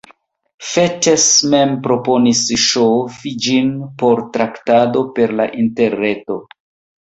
[0.67, 3.69] Fettes mem proponis ŝovi ĝin
[4.01, 6.41] por traktado per la interreto.